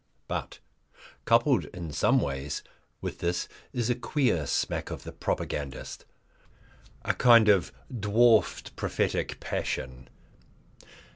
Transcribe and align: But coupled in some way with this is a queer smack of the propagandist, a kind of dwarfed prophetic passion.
But 0.27 0.57
coupled 1.25 1.65
in 1.65 1.91
some 1.93 2.19
way 2.21 2.49
with 3.01 3.19
this 3.19 3.47
is 3.71 3.87
a 3.87 3.93
queer 3.93 4.47
smack 4.47 4.89
of 4.89 5.03
the 5.03 5.11
propagandist, 5.11 6.05
a 7.05 7.13
kind 7.13 7.47
of 7.47 7.71
dwarfed 7.99 8.75
prophetic 8.75 9.39
passion. 9.39 10.07